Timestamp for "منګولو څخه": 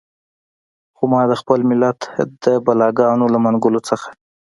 3.45-4.09